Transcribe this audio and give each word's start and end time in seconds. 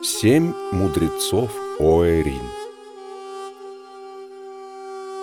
Семь 0.00 0.52
мудрецов 0.70 1.50
Оэрин 1.80 2.40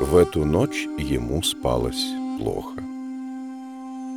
В 0.01 0.17
эту 0.17 0.43
ночь 0.43 0.85
ему 0.97 1.41
спалось 1.43 2.05
плохо. 2.37 2.81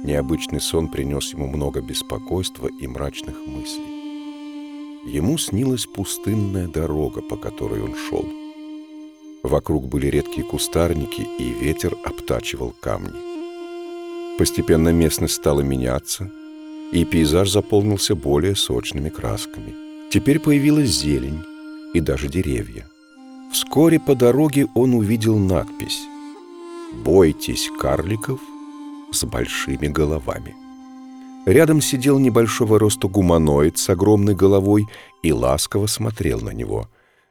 Необычный 0.02 0.60
сон 0.60 0.88
принес 0.88 1.32
ему 1.32 1.46
много 1.46 1.80
беспокойства 1.80 2.66
и 2.66 2.89
мрачных 2.89 3.36
мыслей. 3.46 5.07
Ему 5.07 5.39
снилась 5.39 5.86
пустынная 5.86 6.66
дорога, 6.66 7.22
по 7.22 7.36
которой 7.36 7.80
он 7.80 7.95
шел. 7.95 8.27
Вокруг 9.45 9.86
были 9.86 10.09
редкие 10.09 10.45
кустарники, 10.45 11.25
и 11.38 11.52
ветер 11.52 11.96
обтачивал 12.04 12.75
камни. 12.80 14.38
Постепенно 14.38 14.88
местность 14.88 15.34
стала 15.34 15.61
меняться, 15.61 16.32
и 16.90 17.04
пейзаж 17.04 17.48
заполнился 17.48 18.17
более 18.17 18.56
сочными 18.56 19.09
красками. 19.09 19.87
Теперь 20.11 20.40
появилась 20.40 20.90
зелень 20.90 21.44
и 21.94 22.00
даже 22.00 22.29
деревья. 22.29 22.86
Вскоре 23.53 23.98
по 24.00 24.14
дороге 24.14 24.67
он 24.75 24.94
увидел 24.94 25.36
надпись 25.36 26.00
«Бойтесь 27.04 27.68
карликов 27.81 28.40
с 29.12 29.25
большими 29.25 29.89
головами». 29.89 30.54
Рядом 31.46 31.81
сидел 31.81 32.19
небольшого 32.19 32.78
роста 32.78 33.08
гуманоид 33.08 33.78
с 33.78 33.89
огромной 33.89 34.34
головой 34.34 34.86
и 35.22 35.33
ласково 35.33 35.86
смотрел 35.86 36.41
на 36.41 36.50
него. 36.50 36.91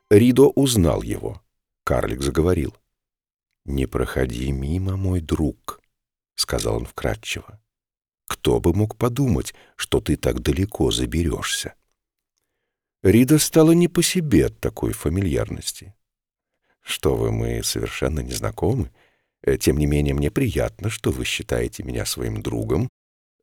Ридо 0.09 0.47
узнал 0.47 1.01
его— 1.01 1.41
Карлик 1.87 2.21
заговорил. 2.21 2.75
«Не 3.63 3.85
проходи 3.85 4.51
мимо, 4.51 4.97
мой 4.97 5.21
друг»,— 5.21 5.79
сказал 6.35 6.75
он 6.75 6.85
вкратчиво. 6.85 7.61
«Кто 8.27 8.59
бы 8.59 8.73
мог 8.73 8.97
подумать, 8.97 9.55
что 9.77 10.01
ты 10.01 10.17
так 10.17 10.41
далеко 10.41 10.91
заберешься?» 10.91 11.75
Рида 13.03 13.39
стала 13.39 13.71
не 13.71 13.87
по 13.87 14.01
себе 14.01 14.47
от 14.47 14.59
такой 14.59 14.93
фамильярности. 14.93 15.93
«Что 16.81 17.15
вы, 17.15 17.31
мы 17.31 17.61
совершенно 17.63 18.21
не 18.21 18.31
знакомы. 18.31 18.91
Э, 19.43 19.57
тем 19.57 19.77
не 19.77 19.85
менее, 19.85 20.13
мне 20.13 20.31
приятно, 20.31 20.89
что 20.89 21.11
вы 21.11 21.25
считаете 21.25 21.83
меня 21.83 22.05
своим 22.05 22.41
другом, 22.41 22.89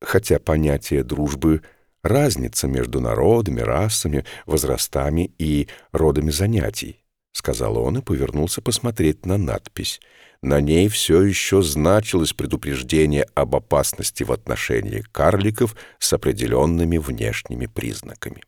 хотя 0.00 0.38
понятие 0.38 1.05
дружбы— 1.05 1.62
разница 2.02 2.69
между 2.69 3.00
народами, 3.00 3.61
расами, 3.61 4.24
возрастами 4.46 5.33
и 5.38 5.68
родами 5.92 6.30
занятий.— 6.30 7.05
сказал 7.34 7.78
он 7.78 7.98
и 7.98 8.00
повернулся 8.00 8.62
посмотреть 8.62 9.27
на 9.27 9.36
надпись. 9.36 10.00
На 10.41 10.61
ней 10.61 10.89
все 10.89 11.22
еще 11.22 11.62
значилось 11.62 12.33
предупреждение 12.33 13.27
об 13.34 13.56
опасности 13.56 14.22
в 14.22 14.30
отношении 14.30 15.00
карликов 15.11 15.74
с 15.98 16.12
определенными 16.12 16.96
внешними 16.96 17.66
признаками. 17.66 18.42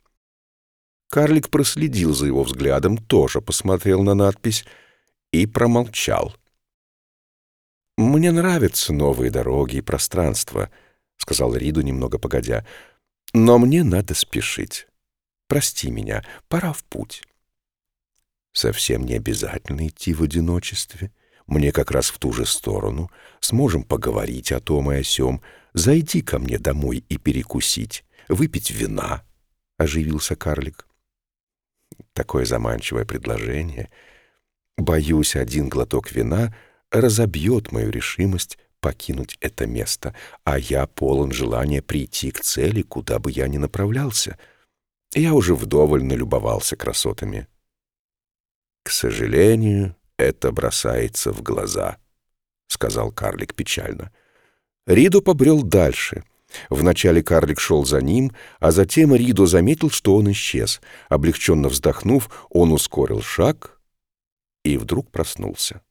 Карлик 1.09 1.51
проследил 1.51 2.15
за 2.15 2.27
его 2.27 2.43
взглядом, 2.43 2.99
тоже 2.99 3.41
посмотрел 3.41 4.03
на 4.03 4.15
надпись 4.15 4.65
и 5.33 5.47
промолчал. 5.47 6.35
«Мне 7.97 8.33
нравятся 8.33 8.93
новые 8.93 9.31
дороги 9.31 9.77
и 9.77 9.81
пространства»,— 9.81 10.71
сказал 11.17 11.55
Риду 11.55 11.81
немного 11.81 12.19
погодя,— 12.19 12.67
«но 13.33 13.59
мне 13.59 13.85
надо 13.85 14.15
спешить. 14.15 14.87
Прости 15.49 15.91
меня, 15.91 16.25
пора 16.49 16.73
в 16.73 16.85
путь». 16.85 17.23
Совсем 18.53 19.05
не 19.05 19.15
обязательно 19.15 19.87
идти 19.87 20.15
в 20.15 20.23
одиночестве. 20.23 21.13
Мне 21.47 21.73
как 21.73 21.91
раз 21.91 22.09
в 22.09 22.19
ту 22.19 22.33
же 22.33 22.47
сторону. 22.47 23.11
Сможем 23.41 23.83
поговорить 23.85 24.51
о 24.51 24.61
том 24.61 24.91
и 24.91 24.97
о 24.97 25.03
сём. 25.03 25.43
Зайди 25.75 26.23
ко 26.23 26.39
мне 26.39 26.59
домой 26.59 27.05
и 27.09 27.19
перекусить. 27.19 28.03
Выпить 28.29 28.71
вина,— 28.71 29.25
оживился 29.77 30.37
карлик. 30.37 30.87
Такое 32.17 32.47
заманчивое 32.47 33.05
предложение. 33.05 33.91
Боюсь, 34.79 35.37
один 35.37 35.69
глоток 35.69 36.13
вина 36.13 36.57
разобьет 36.91 37.73
мою 37.73 37.91
решимость 37.91 38.57
покинуть 38.81 39.37
это 39.41 39.67
место, 39.67 40.15
а 40.43 40.59
я 40.59 40.87
полон 40.87 41.31
желания 41.33 41.83
прийти 41.83 42.31
к 42.31 42.41
цели, 42.41 42.81
куда 42.81 43.19
бы 43.19 43.31
я 43.31 43.49
ни 43.49 43.59
направлялся. 43.59 44.39
Я 45.13 45.35
уже 45.35 45.55
вдоволь 45.55 46.05
налюбовался 46.05 46.75
красотами. 46.75 47.49
«К 48.83 48.91
сожалению, 48.91 49.95
это 50.17 50.53
бросается 50.53 51.33
в 51.33 51.43
глаза»,— 51.43 51.99
сказал 52.69 53.13
карлик 53.13 53.55
печально. 53.55 54.11
Ридо 54.87 55.21
побрел 55.21 55.63
дальше. 55.63 56.25
Вначале 56.71 57.23
карлик 57.23 57.61
шел 57.61 57.85
за 57.85 58.01
ним, 58.01 58.33
а 58.59 58.71
затем 58.71 59.15
Ридо 59.15 59.47
заметил, 59.47 59.91
что 59.91 60.17
он 60.17 60.31
исчез. 60.33 60.81
Облегченно 61.09 61.69
вздохнув, 61.69 62.31
он 62.51 62.73
ускорил 62.73 63.23
шаг 63.23 63.81
и 64.65 64.77
вдруг 64.77 65.11
проснулся. 65.11 65.83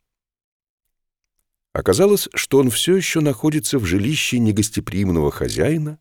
Оказалось, 1.74 2.30
что 2.34 2.60
он 2.60 2.70
все 2.70 2.96
еще 2.96 3.20
находится 3.20 3.80
в 3.80 3.86
жилище 3.86 4.40
негостеприимного 4.40 5.32
хозяина, 5.32 6.00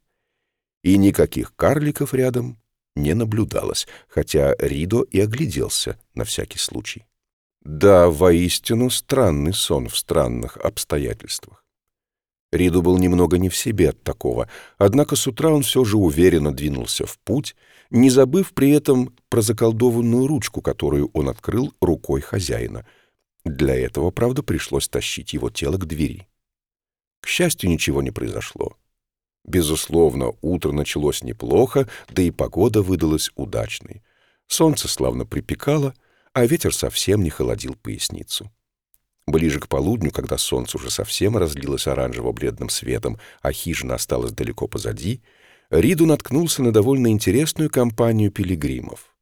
и 0.82 0.96
никаких 0.96 1.54
карликов 1.56 2.14
рядом 2.14 2.60
не 2.94 3.14
наблюдалось, 3.14 3.88
хотя 4.08 4.54
Ридо 4.58 5.02
и 5.02 5.20
огляделся 5.20 5.98
на 6.14 6.24
всякий 6.24 6.58
случай. 6.58 7.06
Да, 7.60 8.08
воистину 8.08 8.90
странный 8.90 9.54
сон 9.54 9.88
в 9.88 9.96
странных 9.96 10.56
обстоятельствах. 10.58 11.63
Риду 12.54 12.82
был 12.82 12.98
немного 12.98 13.36
не 13.36 13.48
в 13.48 13.56
себе 13.56 13.90
от 13.90 14.02
такого, 14.02 14.48
однако 14.78 15.16
с 15.16 15.26
утра 15.26 15.50
он 15.50 15.62
все 15.62 15.84
же 15.84 15.96
уверенно 15.96 16.54
двинулся 16.54 17.04
в 17.04 17.18
путь, 17.18 17.56
не 17.90 18.10
забыв 18.10 18.54
при 18.54 18.70
этом 18.70 19.14
про 19.28 19.42
заколдованную 19.42 20.26
ручку, 20.26 20.62
которую 20.62 21.10
он 21.12 21.28
открыл 21.28 21.72
рукой 21.80 22.20
хозяина. 22.20 22.86
Для 23.44 23.74
этого, 23.74 24.10
правда, 24.10 24.42
пришлось 24.42 24.88
тащить 24.88 25.32
его 25.32 25.50
тело 25.50 25.76
к 25.76 25.86
двери. 25.86 26.28
К 27.20 27.26
счастью, 27.26 27.70
ничего 27.70 28.02
не 28.02 28.10
произошло. 28.10 28.76
Безусловно, 29.44 30.32
утро 30.40 30.72
началось 30.72 31.22
неплохо, 31.22 31.88
да 32.08 32.22
и 32.22 32.30
погода 32.30 32.82
выдалась 32.82 33.30
удачной. 33.34 34.02
Солнце 34.46 34.88
славно 34.88 35.26
припекало, 35.26 35.94
а 36.32 36.46
ветер 36.46 36.74
совсем 36.74 37.22
не 37.22 37.30
холодил 37.30 37.74
поясницу. 37.74 38.50
Ближе 39.26 39.60
к 39.60 39.68
полудню, 39.68 40.10
когда 40.10 40.36
солнце 40.36 40.76
уже 40.76 40.90
совсем 40.90 41.36
разлилось 41.36 41.86
оранжево-бледным 41.86 42.68
светом, 42.68 43.18
а 43.40 43.52
хижина 43.52 43.94
осталась 43.94 44.32
далеко 44.32 44.68
позади, 44.68 45.22
Риду 45.70 46.06
наткнулся 46.06 46.62
на 46.62 46.72
довольно 46.72 47.08
интересную 47.08 47.70
компанию 47.70 48.30
пилигримов. 48.30 49.16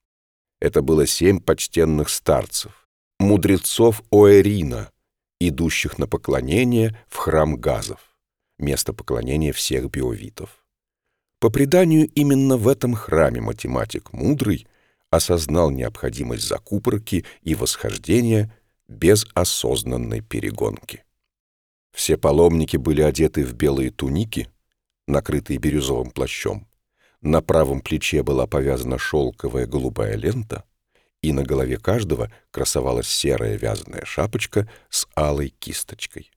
Это 0.61 0.83
было 0.83 1.07
семь 1.07 1.41
почтенных 1.41 2.09
старцев, 2.09 2.89
мудрецов 3.21 4.03
Оэрина, 4.11 4.91
идущих 5.41 5.99
на 5.99 6.07
поклонение 6.07 6.99
в 7.09 7.17
храм 7.17 7.57
газов 7.57 8.13
место 8.63 8.93
поклонения 8.93 9.53
всех 9.53 9.91
биовитов. 9.91 10.65
По 11.39 11.51
преданию, 11.51 12.09
именно 12.09 12.57
в 12.57 12.69
этом 12.69 12.95
храме 12.95 13.41
математик 13.41 14.13
мудрый 14.13 14.67
осознал 15.11 15.71
необходимость 15.71 16.47
закупорки 16.47 17.25
и 17.43 17.55
восхождения 17.55 18.55
без 18.89 19.27
осознанной 19.35 20.21
перегонки. 20.21 21.05
Все 21.93 22.17
паломники 22.17 22.77
были 22.77 23.03
одеты 23.03 23.45
в 23.45 23.55
белые 23.55 23.91
туники, 23.91 24.49
накрытые 25.07 25.59
бирюзовым 25.59 26.11
плащом. 26.11 26.67
На 27.21 27.41
правом 27.43 27.81
плече 27.81 28.23
была 28.23 28.47
повязана 28.47 28.99
шелковая 28.99 29.67
голубая 29.67 30.17
лента, 30.17 30.65
и 31.21 31.33
на 31.33 31.45
голове 31.45 31.79
каждого 31.79 32.33
красовалась 32.51 33.09
серая 33.09 33.57
вязаная 33.57 34.05
шапочка 34.05 34.69
с 34.91 35.07
алой 35.15 35.51
кисточкой. 35.51 36.31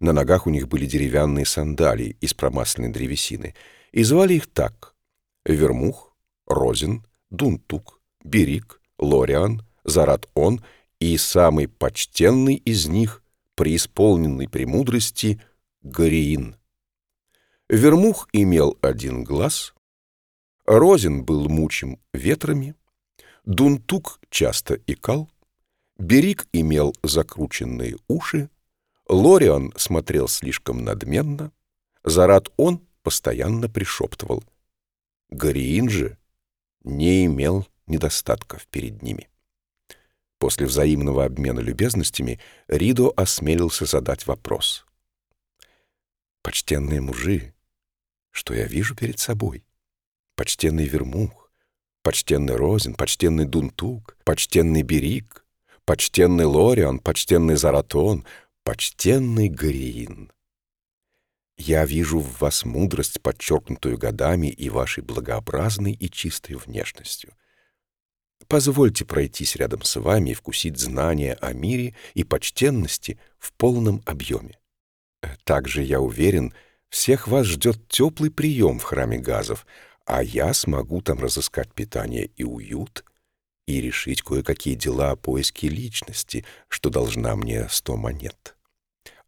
На 0.00 0.12
ногах 0.12 0.46
у 0.46 0.50
них 0.50 0.68
были 0.68 0.84
деревянные 0.86 1.46
сандалии 1.46 2.16
из 2.20 2.34
промасленной 2.34 2.90
древесины, 2.90 3.54
и 3.92 4.02
звали 4.02 4.34
их 4.34 4.46
так— 4.48 4.94
Вермух, 5.46 6.14
Розин, 6.46 7.06
Дунтук, 7.30 8.00
Берик, 8.24 8.80
Лориан, 8.98 9.62
Зарат-Он 9.84 10.64
и 11.00 11.16
самый 11.18 11.68
почтенный 11.68 12.54
из 12.54 12.86
них, 12.86 13.22
преисполненный 13.54 14.48
премудрости, 14.48 15.40
Гориин. 15.82 16.56
Вермух 17.68 18.28
имел 18.32 18.78
один 18.80 19.24
глаз, 19.24 19.74
Розин 20.66 21.24
был 21.24 21.48
мучим 21.48 22.00
ветрами, 22.12 22.74
Дунтук 23.44 24.20
часто 24.30 24.74
икал, 24.86 25.30
Берик 25.98 26.46
имел 26.52 26.94
закрученные 27.02 27.96
уши, 28.08 28.50
Лорион 29.08 29.72
смотрел 29.76 30.28
слишком 30.28 30.84
надменно, 30.84 31.52
Зарат 32.02 32.48
он 32.56 32.86
постоянно 33.02 33.68
пришептывал. 33.68 34.44
Гориин 35.30 35.88
же 35.88 36.18
не 36.84 37.26
имел 37.26 37.66
недостатков 37.88 38.66
перед 38.68 39.02
ними. 39.02 39.28
После 40.38 40.66
взаимного 40.66 41.24
обмена 41.24 41.60
любезностями 41.60 42.38
Ридо 42.68 43.12
осмелился 43.16 43.86
задать 43.86 44.26
вопрос. 44.26 44.84
«Почтенные 46.42 47.00
мужи, 47.00 47.54
что 48.30 48.54
я 48.54 48.66
вижу 48.66 48.94
перед 48.94 49.18
собой? 49.18 49.64
Почтенный 50.34 50.86
вермух, 50.86 51.50
почтенный 52.02 52.54
Розин, 52.54 52.94
почтенный 52.94 53.46
Дунтук, 53.46 54.16
почтенный 54.24 54.82
Берик, 54.82 55.46
почтенный 55.86 56.44
Лориан, 56.44 56.98
почтенный 56.98 57.56
Заратон, 57.56 58.26
почтенный 58.62 59.48
Гориин. 59.48 60.30
Я 61.56 61.86
вижу 61.86 62.18
в 62.18 62.40
вас 62.40 62.66
мудрость, 62.66 63.22
подчеркнутую 63.22 63.96
годами 63.96 64.48
и 64.48 64.68
вашей 64.68 65.02
благообразной 65.02 65.92
и 65.92 66.10
чистой 66.10 66.56
внешностью. 66.56 67.32
Позвольте 68.48 69.04
пройтись 69.04 69.56
рядом 69.56 69.82
с 69.82 69.96
вами 70.00 70.30
и 70.30 70.34
вкусить 70.34 70.78
знания 70.78 71.34
о 71.34 71.52
мире 71.52 71.94
и 72.14 72.22
почтенности 72.22 73.18
в 73.38 73.52
полном 73.52 74.02
объеме. 74.06 74.58
Также, 75.44 75.82
я 75.82 76.00
уверен, 76.00 76.52
всех 76.88 77.26
вас 77.26 77.46
ждет 77.46 77.88
теплый 77.88 78.30
прием 78.30 78.78
в 78.78 78.84
храме 78.84 79.18
газов, 79.18 79.66
а 80.04 80.22
я 80.22 80.54
смогу 80.54 81.00
там 81.00 81.18
разыскать 81.18 81.72
питание 81.72 82.26
и 82.36 82.44
уют 82.44 83.04
и 83.66 83.80
решить 83.80 84.22
кое-какие 84.22 84.74
дела 84.74 85.10
о 85.10 85.16
поиске 85.16 85.68
личности, 85.68 86.44
что 86.68 86.88
должна 86.88 87.34
мне 87.34 87.68
сто 87.68 87.96
монет. 87.96 88.56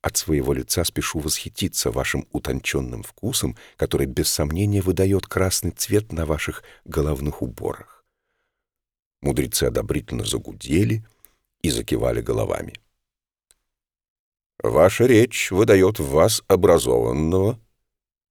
От 0.00 0.16
своего 0.16 0.52
лица 0.52 0.84
спешу 0.84 1.18
восхититься 1.18 1.90
вашим 1.90 2.28
утонченным 2.30 3.02
вкусом, 3.02 3.56
который 3.76 4.06
без 4.06 4.28
сомнения 4.28 4.80
выдает 4.80 5.26
красный 5.26 5.72
цвет 5.72 6.12
на 6.12 6.24
ваших 6.24 6.62
головных 6.84 7.42
уборах. 7.42 7.97
Мудрецы 9.20 9.64
одобрительно 9.64 10.24
загудели 10.24 11.04
и 11.62 11.70
закивали 11.70 12.20
головами. 12.20 12.74
«Ваша 14.62 15.06
речь 15.06 15.50
выдает 15.50 15.98
в 15.98 16.10
вас 16.10 16.42
образованного 16.48 17.60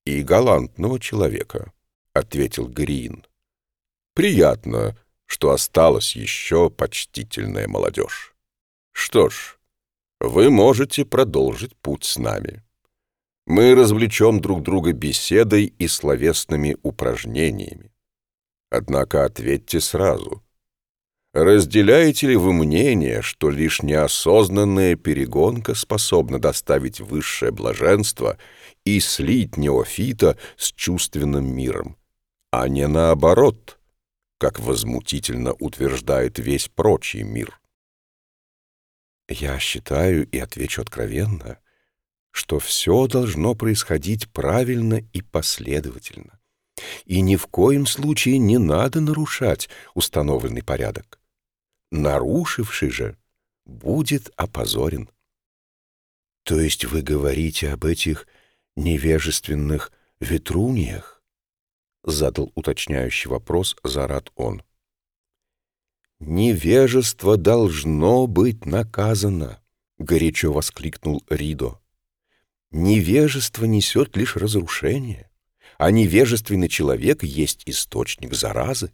и 0.05 0.21
галантного 0.23 0.99
человека»,— 0.99 1.71
ответил 2.13 2.67
Гриин. 2.67 3.25
«Приятно, 4.13 4.97
что 5.25 5.51
осталась 5.51 6.15
еще 6.15 6.69
почтительная 6.69 7.67
молодежь. 7.67 8.33
Что 8.91 9.29
ж, 9.29 9.57
вы 10.19 10.49
можете 10.49 11.05
продолжить 11.05 11.75
путь 11.77 12.03
с 12.03 12.17
нами. 12.17 12.63
Мы 13.45 13.75
развлечем 13.75 14.41
друг 14.41 14.63
друга 14.63 14.91
беседой 14.93 15.65
и 15.65 15.87
словесными 15.87 16.75
упражнениями. 16.81 17.91
Однако 18.69 19.23
ответьте 19.23 19.79
сразу. 19.79 20.43
Разделяете 21.39 22.29
ли 22.29 22.35
вы 22.35 22.51
мнение, 22.51 23.21
что 23.21 23.51
лишь 23.51 23.83
неосознанная 23.83 24.95
перегонка 24.95 25.75
способна 25.75 26.39
доставить 26.39 26.99
высшее 26.99 27.51
блаженство 27.51 28.39
и 28.85 28.99
слить 28.99 29.55
неофита 29.55 30.35
с 30.57 30.71
чувственным 30.71 31.45
миром, 31.45 31.95
а 32.49 32.67
не 32.67 32.87
наоборот, 32.87 33.77
как 34.39 34.59
возмутительно 34.59 35.53
утверждает 35.53 36.39
весь 36.39 36.69
прочий 36.69 37.21
мир? 37.21 37.61
Я 39.29 39.59
считаю 39.59 40.27
и 40.27 40.39
отвечу 40.39 40.81
откровенно, 40.81 41.59
что 42.31 42.57
все 42.57 43.05
должно 43.05 43.53
происходить 43.53 44.27
правильно 44.31 45.03
и 45.13 45.21
последовательно. 45.21 46.39
И 47.05 47.21
ни 47.21 47.35
в 47.35 47.45
коем 47.45 47.85
случае 47.85 48.39
не 48.39 48.57
надо 48.57 49.01
нарушать 49.01 49.69
установленный 49.93 50.63
порядок. 50.63 51.19
Нарушивший 51.91 52.89
же 52.89 53.17
будет 53.65 54.31
опозорен. 54.35 55.09
То 56.43 56.59
есть 56.59 56.85
вы 56.85 57.01
говорите 57.01 57.71
об 57.71 57.85
этих 57.85 58.27
невежественных 58.75 59.91
ветруниях? 60.19 61.21
Задал 62.03 62.51
уточняющий 62.55 63.29
вопрос 63.29 63.75
Зарат 63.83 64.31
он. 64.35 64.63
«Невежество 66.19 67.37
должно 67.37 68.25
быть 68.25 68.65
наказано!»— 68.65 69.61
горячо 69.99 70.51
воскликнул 70.51 71.23
Ридо. 71.29 71.79
«Невежество 72.71 73.65
несет 73.65 74.17
лишь 74.17 74.35
разрушение, 74.35 75.29
а 75.77 75.91
невежественный 75.91 76.69
человек 76.69 77.23
есть 77.23 77.63
источник 77.67 78.33
заразы. 78.33 78.91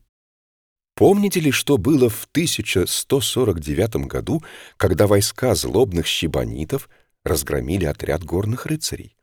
Помните 0.95 1.39
ли, 1.39 1.51
что 1.51 1.77
было 1.77 2.09
в 2.09 2.27
1149 2.31 4.07
году, 4.07 4.43
когда 4.77 5.07
войска 5.07 5.55
злобных 5.55 6.05
щебанитов 6.05 6.87
разгромили 7.23 7.85
отряд 7.85 8.23
горных 8.23 8.67
рыцарей? 8.67 9.15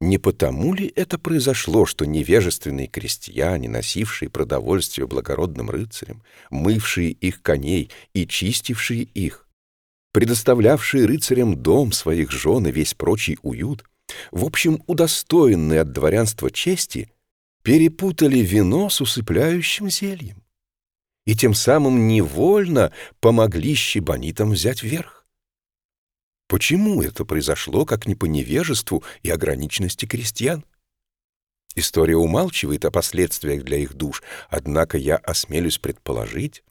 Не 0.00 0.18
потому 0.18 0.74
ли 0.74 0.92
это 0.96 1.18
произошло, 1.18 1.84
что 1.86 2.06
невежественные 2.06 2.88
крестьяне, 2.88 3.68
носившие 3.68 4.30
продовольствие 4.30 5.06
благородным 5.06 5.70
рыцарям, 5.70 6.24
мывшие 6.50 7.10
их 7.10 7.42
коней 7.42 7.90
и 8.14 8.26
чистившие 8.26 9.02
их, 9.02 9.46
предоставлявшие 10.12 11.06
рыцарям 11.06 11.54
дом 11.54 11.92
своих 11.92 12.32
жен 12.32 12.66
и 12.66 12.72
весь 12.72 12.94
прочий 12.94 13.38
уют, 13.42 13.84
в 14.32 14.44
общем, 14.44 14.82
удостоенные 14.88 15.82
от 15.82 15.92
дворянства 15.92 16.50
чести, 16.50 17.12
перепутали 17.62 18.38
вино 18.38 18.88
с 18.88 19.00
усыпляющим 19.00 19.88
зельем 19.88 20.42
и 21.30 21.36
тем 21.36 21.54
самым 21.54 22.08
невольно 22.08 22.92
помогли 23.20 23.76
щебанитам 23.76 24.50
взять 24.50 24.82
верх? 24.82 25.24
Почему 26.48 27.02
это 27.02 27.24
произошло, 27.24 27.86
как 27.86 28.08
не 28.08 28.16
по 28.16 28.24
невежеству 28.24 29.04
и 29.22 29.30
ограниченности 29.30 30.06
крестьян? 30.06 30.64
История 31.76 32.16
умалчивает 32.16 32.84
о 32.84 32.90
последствиях 32.90 33.62
для 33.62 33.76
их 33.76 33.94
душ, 33.94 34.24
однако 34.48 34.98
я 34.98 35.18
осмелюсь 35.18 35.78
предположить, 35.78 36.64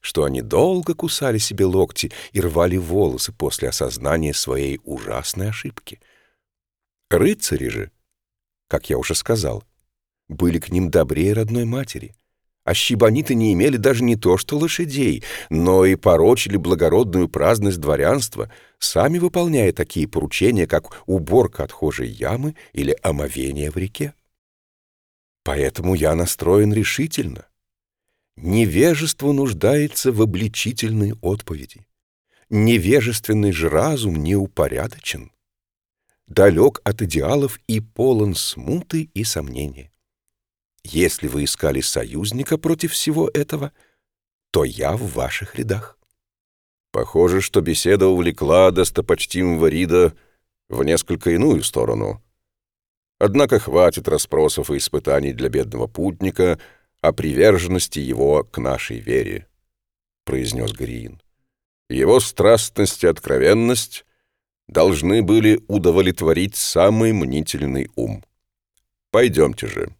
что 0.00 0.24
они 0.24 0.40
долго 0.40 0.94
кусали 0.94 1.36
себе 1.36 1.66
локти 1.66 2.10
и 2.32 2.40
рвали 2.40 2.78
волосы 2.78 3.34
после 3.34 3.68
осознания 3.68 4.32
своей 4.32 4.80
ужасной 4.84 5.50
ошибки. 5.50 6.00
Рыцари 7.10 7.68
же, 7.68 7.90
как 8.66 8.88
я 8.88 8.96
уже 8.96 9.14
сказал, 9.14 9.62
были 10.26 10.58
к 10.58 10.70
ним 10.70 10.90
добрее 10.90 11.34
родной 11.34 11.66
матери— 11.66 12.14
а 12.66 12.74
щебаниты 12.74 13.36
не 13.36 13.52
имели 13.52 13.76
даже 13.76 14.02
не 14.02 14.16
то 14.16 14.36
что 14.36 14.58
лошадей, 14.58 15.22
но 15.50 15.86
и 15.86 15.94
порочили 15.94 16.56
благородную 16.56 17.28
праздность 17.28 17.78
дворянства, 17.78 18.50
сами 18.80 19.18
выполняя 19.18 19.72
такие 19.72 20.08
поручения, 20.08 20.66
как 20.66 21.02
уборка 21.06 21.62
отхожей 21.62 22.08
ямы 22.08 22.56
или 22.72 22.96
омовение 23.02 23.70
в 23.70 23.76
реке. 23.76 24.14
Поэтому 25.44 25.94
я 25.94 26.16
настроен 26.16 26.72
решительно. 26.72 27.46
Невежество 28.36 29.30
нуждается 29.30 30.10
в 30.10 30.20
обличительной 30.20 31.14
отповеди. 31.22 31.86
Невежественный 32.50 33.52
же 33.52 33.68
разум 33.68 34.16
неупорядочен, 34.16 35.30
далек 36.26 36.80
от 36.82 37.00
идеалов 37.02 37.60
и 37.68 37.78
полон 37.78 38.34
смуты 38.34 39.08
и 39.14 39.22
сомнения. 39.22 39.92
Если 40.88 41.26
вы 41.26 41.44
искали 41.44 41.80
союзника 41.80 42.58
против 42.58 42.92
всего 42.92 43.28
этого, 43.34 43.72
то 44.52 44.62
я 44.62 44.96
в 44.96 45.12
ваших 45.14 45.56
рядах. 45.56 45.98
Похоже, 46.92 47.40
что 47.40 47.60
беседа 47.60 48.06
увлекла 48.06 48.70
достопочтимого 48.70 49.66
Рида 49.66 50.14
в 50.68 50.84
несколько 50.84 51.30
иную 51.30 51.64
сторону. 51.64 52.22
Однако 53.18 53.58
хватит 53.58 54.06
расспросов 54.06 54.70
и 54.70 54.76
испытаний 54.76 55.32
для 55.32 55.48
бедного 55.48 55.88
путника 55.88 56.60
о 57.00 57.12
приверженности 57.12 57.98
его 57.98 58.44
к 58.44 58.58
нашей 58.58 59.00
вере,— 59.00 59.48
произнес 60.24 60.72
Гриин. 60.72 61.20
Его 61.90 62.20
страстность 62.20 63.02
и 63.02 63.08
откровенность 63.08 64.06
должны 64.68 65.22
были 65.22 65.64
удовлетворить 65.66 66.54
самый 66.54 67.12
мнительный 67.12 67.90
ум. 67.96 68.24
Пойдемте 69.10 69.66
же. 69.66 69.96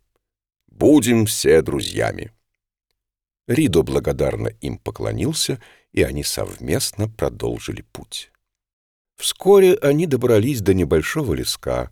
Будем 0.79 1.25
все 1.25 1.63
друзьями». 1.63 2.33
Ридо 3.49 3.83
благодарно 3.83 4.49
им 4.49 4.77
поклонился, 4.77 5.59
и 5.93 6.03
они 6.03 6.23
совместно 6.23 7.09
продолжили 7.09 7.81
путь. 7.93 8.31
Вскоре 9.17 9.77
они 9.77 10.07
добрались 10.07 10.61
до 10.61 10.75
небольшого 10.75 11.33
леска, 11.33 11.91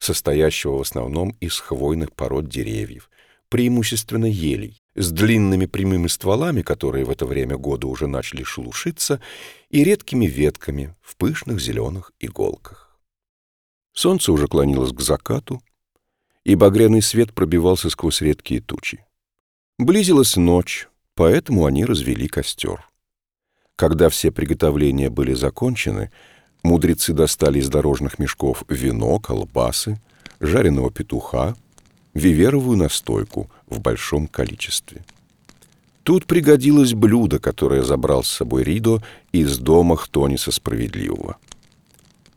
состоящего 0.00 0.78
в 0.78 0.80
основном 0.80 1.36
из 1.38 1.60
хвойных 1.60 2.12
пород 2.14 2.48
деревьев, 2.48 3.10
преимущественно 3.48 4.26
елей, 4.26 4.82
с 4.96 5.12
длинными 5.12 5.66
прямыми 5.66 6.08
стволами, 6.08 6.62
которые 6.62 7.04
в 7.04 7.10
это 7.10 7.26
время 7.26 7.56
года 7.56 7.86
уже 7.86 8.08
начали 8.08 8.42
шелушиться, 8.42 9.20
и 9.70 9.84
редкими 9.84 10.26
ветками 10.26 10.96
в 11.00 11.16
пышных 11.16 11.60
зеленых 11.60 12.10
иголках. 12.18 12.98
Солнце 13.92 14.32
уже 14.32 14.48
клонилось 14.48 14.92
к 14.92 15.00
закату, 15.00 15.62
и 16.46 16.54
багряный 16.54 17.02
свет 17.02 17.34
пробивался 17.34 17.90
сквозь 17.90 18.20
редкие 18.20 18.60
тучи. 18.60 19.04
Близилась 19.80 20.36
ночь, 20.36 20.88
поэтому 21.16 21.66
они 21.66 21.84
развели 21.84 22.28
костер. 22.28 22.88
Когда 23.74 24.08
все 24.10 24.30
приготовления 24.30 25.10
были 25.10 25.34
закончены, 25.34 26.12
мудрецы 26.62 27.12
достали 27.12 27.58
из 27.58 27.68
дорожных 27.68 28.20
мешков 28.20 28.62
вино, 28.68 29.18
колбасы, 29.18 30.00
жареного 30.38 30.92
петуха, 30.92 31.56
виверовую 32.14 32.78
настойку 32.78 33.50
в 33.66 33.80
большом 33.80 34.28
количестве. 34.28 35.04
Тут 36.04 36.26
пригодилось 36.26 36.94
блюдо, 36.94 37.40
которое 37.40 37.82
забрал 37.82 38.22
с 38.22 38.28
собой 38.28 38.62
Ридо 38.62 39.02
из 39.32 39.58
дома 39.58 39.96
Хтониса 39.96 40.52
Справедливого. 40.52 41.38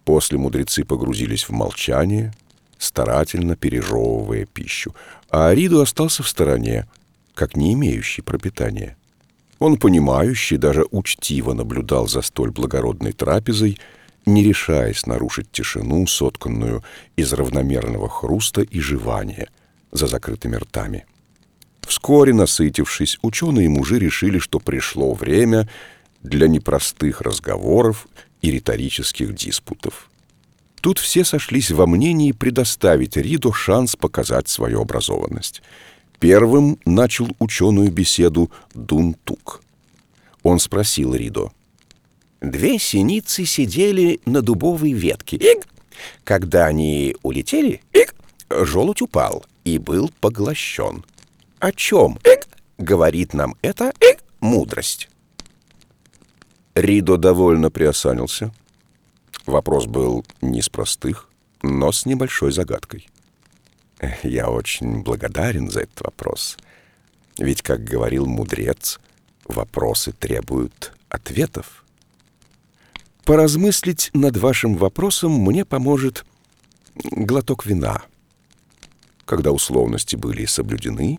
После 0.03 0.39
мудрецы 0.39 0.83
погрузились 0.83 1.43
в 1.43 1.51
молчание, 1.51 2.33
старательно 2.79 3.55
пережевывая 3.55 4.45
пищу, 4.45 4.95
а 5.29 5.53
Ридо 5.53 5.83
остался 5.83 6.23
в 6.23 6.27
стороне, 6.27 6.87
как 7.35 7.55
не 7.55 7.73
имеющий 7.73 8.23
пропитания. 8.23 8.97
Он, 9.59 9.77
понимающий, 9.77 10.57
даже 10.57 10.85
учтиво 10.89 11.53
наблюдал 11.53 12.07
за 12.07 12.21
столь 12.21 12.51
благородной 12.51 13.11
трапезой, 13.11 13.77
не 14.25 14.43
решаясь 14.43 15.05
нарушить 15.05 15.51
тишину, 15.51 16.07
сотканную 16.07 16.83
из 17.17 17.33
равномерного 17.33 18.07
хруста 18.09 18.61
и 18.61 18.79
жевания 18.79 19.49
за 19.91 20.07
закрытыми 20.07 20.55
ртами. 20.55 21.05
Вскоре, 21.81 22.33
насытившись, 22.33 23.17
ученые 23.21 23.67
мужи 23.67 23.99
решили, 23.99 24.39
что 24.39 24.59
пришло 24.59 25.13
время 25.13 25.67
для 26.21 26.47
непростых 26.47 27.21
разговоров 27.21 28.07
и 28.41 28.51
риторических 28.51 29.35
диспутов. 29.35 30.09
Тут 30.81 30.97
все 30.97 31.25
сошлись 31.25 31.71
во 31.71 31.85
мнении 31.85 32.31
предоставить 32.31 33.17
Ридо 33.17 33.51
шанс 33.51 33.95
показать 33.95 34.47
свою 34.47 34.81
образованность. 34.81 35.61
Первым 36.19 36.79
начал 36.85 37.27
ученую 37.39 37.91
беседу 37.91 38.51
Дунтук. 38.73 39.61
Он 40.43 40.59
спросил 40.59 41.15
Ридо. 41.15 41.51
«Две 42.41 42.79
синицы 42.79 43.45
сидели 43.45 44.21
на 44.25 44.41
дубовой 44.41 44.93
ветке. 44.93 45.37
Ик! 45.37 45.67
Когда 46.23 46.67
они 46.67 47.15
улетели, 47.23 47.81
ик! 47.93 48.15
желудь 48.49 49.01
упал 49.01 49.45
и 49.65 49.77
был 49.77 50.09
поглощен. 50.21 51.03
О 51.59 51.71
чем? 51.73 52.17
Ик! 52.23 52.47
Говорит 52.77 53.33
нам 53.33 53.55
это 53.61 53.93
ик! 53.99 54.23
мудрость. 54.39 55.09
Ридо 56.75 57.17
довольно 57.17 57.69
приосанился. 57.69 58.53
Вопрос 59.49 59.87
был 59.87 60.23
не 60.41 60.59
из 60.59 60.69
простых, 60.69 61.27
но 61.63 61.91
с 61.91 62.05
небольшой 62.05 62.51
загадкой. 62.51 63.09
Я 64.21 64.51
очень 64.51 65.01
благодарен 65.01 65.71
за 65.71 65.81
этот 65.81 66.01
вопрос. 66.01 66.55
Ведь, 67.39 67.63
как 67.63 67.83
говорил 67.83 68.27
мудрец, 68.27 68.99
вопросы 69.45 70.11
требуют 70.11 70.93
ответов. 71.09 71.83
Поразмыслить 73.25 74.11
над 74.13 74.37
вашим 74.37 74.75
вопросом 74.75 75.31
мне 75.31 75.65
поможет 75.65 76.25
глоток 76.93 77.65
вина. 77.65 78.03
Когда 79.25 79.51
условности 79.51 80.15
были 80.15 80.45
соблюдены, 80.45 81.17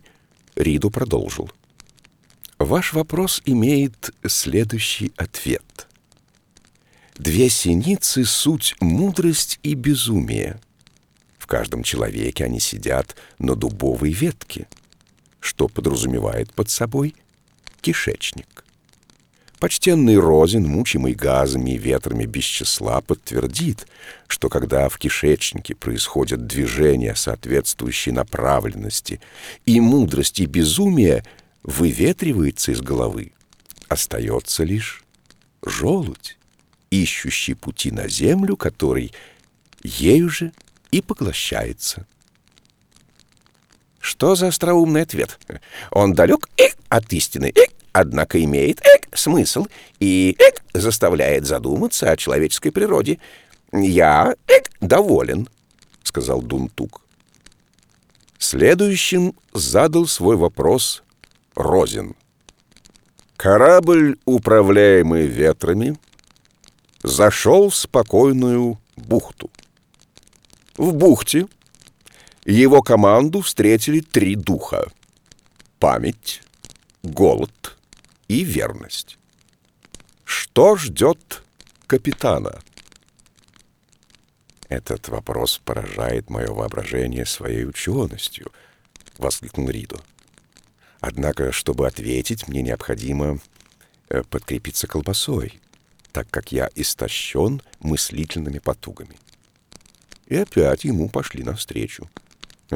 Риду 0.54 0.90
продолжил. 0.90 1.50
Ваш 2.60 2.92
вопрос 2.92 3.42
имеет 3.44 4.14
следующий 4.24 5.12
ответ. 5.16 5.89
Две 7.20 7.50
синицы— 7.50 8.24
суть 8.24 8.74
мудрость 8.80 9.60
и 9.62 9.74
безумие. 9.74 10.58
В 11.36 11.46
каждом 11.46 11.82
человеке 11.82 12.46
они 12.46 12.60
сидят 12.60 13.14
на 13.38 13.54
дубовой 13.54 14.10
ветке, 14.10 14.66
что 15.38 15.68
подразумевает 15.68 16.50
под 16.54 16.70
собой 16.70 17.14
кишечник. 17.82 18.64
Почтенный 19.58 20.16
Розин, 20.16 20.66
мучимый 20.66 21.12
газами 21.12 21.72
и 21.72 21.76
ветрами 21.76 22.24
без 22.24 22.44
числа, 22.44 23.02
подтвердит, 23.02 23.86
что 24.26 24.48
когда 24.48 24.88
в 24.88 24.96
кишечнике 24.96 25.74
происходят 25.74 26.46
движения, 26.46 27.14
соответствующие 27.14 28.14
направленности, 28.14 29.20
и 29.66 29.78
мудрость 29.78 30.40
и 30.40 30.46
безумие 30.46 31.26
выветривается 31.64 32.72
из 32.72 32.80
головы, 32.80 33.32
остается 33.88 34.64
лишь 34.64 35.04
желудь, 35.62 36.38
ищущий 36.90 37.54
пути 37.54 37.90
на 37.92 38.08
землю, 38.08 38.56
который 38.56 39.12
ею 39.82 40.28
же 40.28 40.52
и 40.90 41.00
поглощается. 41.00 42.06
Что 44.00 44.34
за 44.34 44.48
остроумный 44.48 45.02
ответ? 45.02 45.38
Он 45.90 46.14
далек 46.14 46.48
и 46.56 46.68
от 46.88 47.12
истины, 47.12 47.52
и 47.54 47.70
однако 47.92 48.42
имеет 48.42 48.80
эк, 48.80 49.08
смысл 49.16 49.66
и 50.00 50.36
эк, 50.38 50.62
заставляет 50.74 51.46
задуматься 51.46 52.10
о 52.10 52.16
человеческой 52.16 52.70
природе. 52.70 53.18
Я 53.72 54.34
эк, 54.48 54.70
доволен,— 54.80 55.48
сказал 56.02 56.42
Дунтук. 56.42 57.02
Следующим 58.38 59.34
задал 59.52 60.06
свой 60.06 60.36
вопрос 60.36 61.02
Розин. 61.54 62.16
Корабль, 63.36 64.18
управляемый 64.24 65.26
ветрами, 65.26 65.98
зашел 67.02 67.68
в 67.68 67.76
спокойную 67.76 68.80
бухту. 68.96 69.50
В 70.76 70.92
бухте 70.92 71.46
его 72.44 72.82
команду 72.82 73.40
встретили 73.40 74.00
три 74.00 74.34
духа— 74.34 74.90
память, 75.78 76.42
голод 77.02 77.76
и 78.28 78.44
верность. 78.44 79.18
Что 80.24 80.76
ждет 80.76 81.42
капитана? 81.86 82.60
Этот 84.68 85.08
вопрос 85.08 85.60
поражает 85.64 86.30
мое 86.30 86.48
воображение 86.48 87.26
своей 87.26 87.64
ученостью,— 87.64 88.52
воскликнул 89.18 89.68
Ридо. 89.68 90.00
Однако, 91.00 91.50
чтобы 91.50 91.86
ответить, 91.86 92.46
мне 92.46 92.62
необходимо 92.62 93.40
э, 94.10 94.22
подкрепиться 94.22 94.86
колбасой, 94.86 95.60
так 96.12 96.28
как 96.30 96.52
я 96.52 96.68
истощен 96.74 97.62
мыслительными 97.80 98.58
потугами. 98.58 99.16
И 100.26 100.36
опять 100.36 100.84
ему 100.84 101.08
пошли 101.08 101.42
навстречу. 101.42 102.08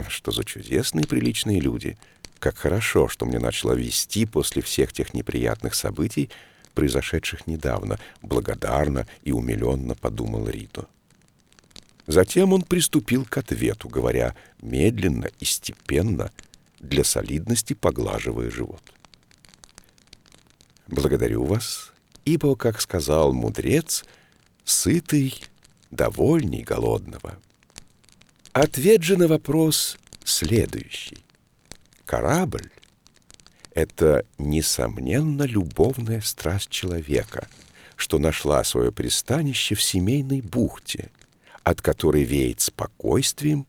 Что 0.08 0.32
за 0.32 0.44
чудесные 0.44 1.06
приличные 1.06 1.60
люди— 1.60 1.96
как 2.44 2.58
хорошо, 2.58 3.08
что 3.08 3.24
мне 3.24 3.38
начало 3.38 3.72
вести 3.72 4.26
после 4.26 4.60
всех 4.60 4.92
тех 4.92 5.14
неприятных 5.14 5.74
событий, 5.74 6.28
произошедших 6.74 7.46
недавно, 7.46 7.98
благодарно 8.20 9.06
и 9.22 9.32
умиленно 9.32 9.94
подумал 9.94 10.46
Рито. 10.46 10.86
Затем 12.06 12.52
он 12.52 12.60
приступил 12.60 13.24
к 13.24 13.38
ответу, 13.38 13.88
говоря 13.88 14.34
медленно 14.60 15.30
и 15.40 15.46
степенно, 15.46 16.30
для 16.80 17.02
солидности 17.02 17.72
поглаживая 17.72 18.50
живот. 18.50 18.82
«Благодарю 20.86 21.44
вас, 21.46 21.93
ибо, 22.24 22.56
как 22.56 22.80
сказал 22.80 23.32
мудрец, 23.32 24.04
сытый, 24.64 25.42
довольней 25.90 26.62
голодного». 26.62 27.38
Ответ 28.54 29.02
же 29.02 29.16
на 29.16 29.26
вопрос 29.26 29.98
следующий. 30.22 31.18
Корабль— 32.06 32.70
это, 33.74 34.24
несомненно, 34.38 35.42
любовная 35.42 36.20
страсть 36.20 36.70
человека, 36.70 37.48
что 37.96 38.20
нашла 38.20 38.62
свое 38.62 38.92
пристанище 38.92 39.74
в 39.74 39.82
семейной 39.82 40.40
бухте, 40.40 41.10
от 41.64 41.82
которой 41.82 42.22
веет 42.22 42.60
спокойствием 42.60 43.66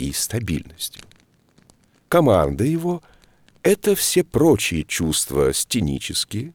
и 0.00 0.12
стабильностью. 0.12 1.02
Команда 2.08 2.64
его— 2.64 3.04
это 3.62 3.94
все 3.94 4.24
прочие 4.24 4.82
чувства 4.82 5.52
стенические, 5.52 6.52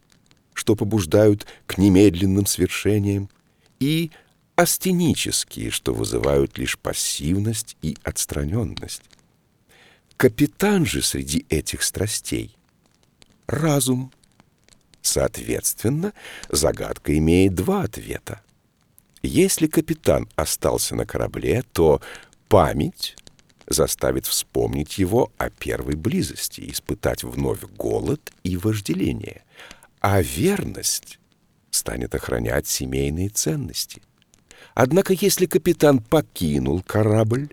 что 0.53 0.75
побуждают 0.75 1.45
к 1.67 1.77
немедленным 1.77 2.45
свершениям, 2.45 3.29
и 3.79 4.11
астенические, 4.55 5.71
что 5.71 5.93
вызывают 5.93 6.57
лишь 6.57 6.77
пассивность 6.77 7.77
и 7.81 7.97
отстраненность. 8.03 9.01
Капитан 10.17 10.85
же 10.85 11.01
среди 11.01 11.45
этих 11.49 11.81
страстей— 11.81 12.55
разум. 13.47 14.11
Соответственно, 15.01 16.13
загадка 16.49 17.17
имеет 17.17 17.55
два 17.55 17.83
ответа. 17.83 18.41
Если 19.23 19.67
капитан 19.67 20.29
остался 20.35 20.95
на 20.95 21.05
корабле, 21.05 21.63
то 21.73 22.01
память 22.47 23.15
заставит 23.67 24.27
вспомнить 24.27 24.97
его 24.97 25.31
о 25.37 25.49
первой 25.49 25.95
близости, 25.95 26.69
испытать 26.69 27.23
вновь 27.23 27.63
голод 27.77 28.31
и 28.43 28.57
вожделение, 28.57 29.43
а 30.01 30.21
верность 30.21 31.19
станет 31.69 32.13
охранять 32.13 32.67
семейные 32.67 33.29
ценности. 33.29 34.01
Однако 34.73 35.13
если 35.13 35.45
капитан 35.45 35.99
покинул 35.99 36.81
корабль, 36.81 37.49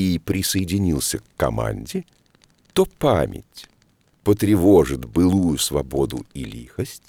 и 0.00 0.18
присоединился 0.18 1.18
к 1.18 1.24
команде, 1.36 2.04
то 2.72 2.86
память 2.86 3.68
потревожит 4.22 5.04
былую 5.04 5.58
свободу 5.58 6.24
и 6.34 6.44
лихость, 6.44 7.02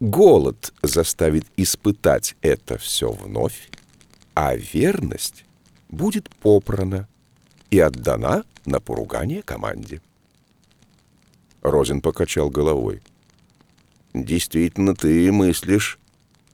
голод 0.00 0.72
заставит 0.82 1.46
испытать 1.56 2.36
это 2.40 2.78
все 2.78 3.10
вновь, 3.10 3.70
а 4.34 4.54
верность 4.56 5.44
будет 5.88 6.28
попрана 6.36 7.08
и 7.70 7.80
отдана 7.80 8.44
на 8.66 8.80
поругание 8.80 9.42
команде. 9.42 10.00
Розин 11.62 12.00
покачал 12.00 12.50
головой. 12.50 13.02
«Действительно, 14.14 14.94
ты 14.94 15.30
мыслишь 15.32 15.98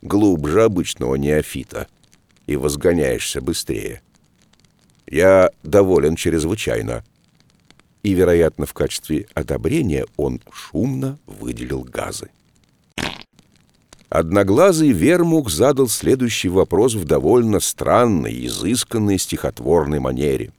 глубже 0.02 0.62
обычного 0.62 1.16
неофита 1.16 1.88
и 2.46 2.56
возгоняешься 2.56 3.40
быстрее. 3.40 4.02
Я 5.06 5.50
доволен 5.62 6.16
чрезвычайно». 6.16 7.04
И, 8.02 8.14
вероятно, 8.14 8.64
в 8.64 8.74
качестве 8.74 9.26
одобрения 9.34 10.06
он 10.16 10.40
шумно 10.52 11.18
выделил 11.26 11.82
газы. 11.82 12.30
Одноглазый 14.08 14.92
Вермук 14.92 15.50
задал 15.50 15.88
следующий 15.88 16.48
вопрос 16.48 16.94
в 16.94 17.04
довольно 17.04 17.60
странной, 17.60 18.46
изысканной 18.46 19.18
стихотворной 19.18 19.98
манере. 19.98 20.52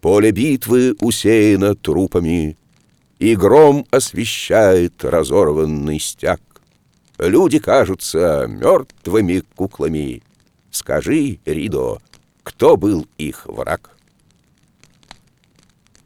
«Поле 0.00 0.32
битвы 0.32 0.96
усеяно 0.98 1.76
трупами, 1.76 2.56
и 3.22 3.36
гром 3.36 3.86
освещает 3.92 5.04
разорванный 5.04 6.00
стяг. 6.00 6.40
Люди 7.18 7.60
кажутся 7.60 8.46
мертвыми 8.48 9.44
куклами. 9.54 10.24
Скажи, 10.72 11.38
Ридо, 11.44 12.00
кто 12.42 12.76
был 12.76 13.06
их 13.18 13.46
враг?» 13.46 13.96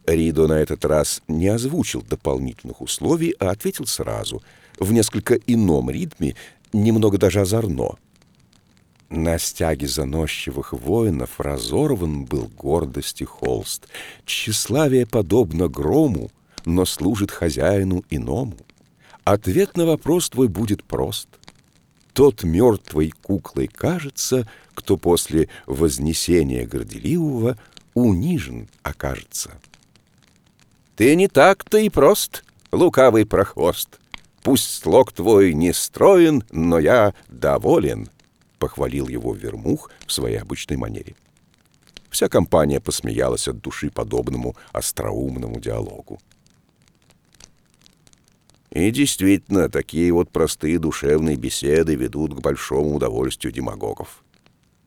Ридо 0.04 0.46
на 0.46 0.60
этот 0.60 0.84
раз 0.84 1.22
не 1.26 1.48
озвучил 1.48 2.02
дополнительных 2.02 2.82
условий, 2.82 3.34
а 3.40 3.50
ответил 3.50 3.86
сразу— 3.86 4.42
в 4.78 4.92
несколько 4.92 5.36
ином 5.46 5.88
ритме, 5.88 6.34
немного 6.74 7.16
даже 7.16 7.40
озорно. 7.40 7.92
На 9.08 9.38
стяге 9.38 9.88
заносчивых 9.88 10.74
воинов 10.74 11.40
разорван 11.40 12.26
был 12.26 12.50
гордости 12.58 13.24
холст. 13.24 13.88
Тщеславие 14.26 15.06
подобно 15.06 15.68
грому, 15.68 16.30
но 16.66 16.84
служит 16.84 17.30
хозяину 17.30 18.04
иному. 18.10 18.58
Ответ 19.24 19.76
на 19.76 19.86
вопрос 19.86 20.28
твой 20.28 20.48
будет 20.48 20.84
прост. 20.84 21.28
Тот 22.12 22.44
мертвой 22.44 23.10
куклой 23.10 23.68
кажется, 23.68 24.46
кто 24.74 24.98
после 24.98 25.48
вознесения 25.66 26.66
горделивого 26.66 27.56
унижен 27.94 28.68
окажется. 28.82 29.52
Ты 30.96 31.14
не 31.14 31.28
так-то 31.28 31.78
и 31.78 31.88
прост, 31.88 32.44
лукавый 32.72 33.26
прохвост. 33.26 34.00
Пусть 34.42 34.82
слог 34.82 35.12
твой 35.12 35.54
не 35.54 35.72
строен, 35.72 36.44
но 36.50 36.78
я 36.78 37.14
доволен»,— 37.28 38.08
похвалил 38.58 39.08
его 39.08 39.34
Вермух 39.34 39.90
в 40.06 40.12
своей 40.12 40.38
обычной 40.38 40.76
манере. 40.76 41.14
Вся 42.10 42.28
компания 42.28 42.80
посмеялась 42.80 43.48
от 43.48 43.60
души 43.60 43.90
подобному 43.90 44.56
остроумному 44.72 45.60
диалогу. 45.60 46.18
И 48.76 48.90
действительно, 48.90 49.70
такие 49.70 50.12
вот 50.12 50.30
простые 50.30 50.78
душевные 50.78 51.36
беседы 51.36 51.94
ведут 51.94 52.34
к 52.34 52.40
большому 52.42 52.96
удовольствию 52.96 53.50
демагогов. 53.50 54.22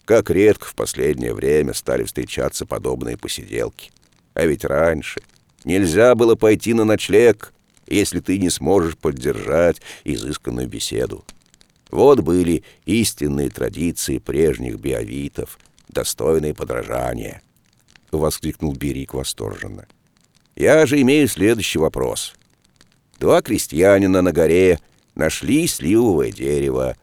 Как 0.06 0.30
редко 0.30 0.68
в 0.68 0.76
последнее 0.76 1.34
время 1.34 1.74
стали 1.74 2.04
встречаться 2.04 2.68
подобные 2.68 3.18
посиделки. 3.18 3.90
А 4.36 4.46
ведь 4.46 4.64
раньше 4.64 5.24
нельзя 5.64 6.14
было 6.14 6.36
пойти 6.36 6.76
на 6.76 6.86
ночлег, 6.86 7.52
если 7.88 8.20
ты 8.20 8.38
не 8.38 8.52
сможешь 8.52 8.96
поддержать 8.96 9.82
изысканную 10.04 10.68
беседу. 10.68 11.26
Вот 11.90 12.20
были 12.20 12.64
истинные 12.86 13.50
традиции 13.50 14.20
прежних 14.20 14.78
биовитов, 14.78 15.58
достойные 15.88 16.54
подражания.— 16.54 17.42
воскликнул 18.12 18.74
Берик 18.74 19.16
восторженно. 19.16 19.88
«Я 20.56 20.86
же 20.86 21.02
имею 21.02 21.28
следующий 21.28 21.80
вопрос. 21.80 22.36
Два 23.20 23.42
крестьянина 23.42 24.22
на 24.22 24.32
горе 24.32 24.80
нашли 25.16 25.68
сливовое 25.68 26.32
дерево 26.32 26.96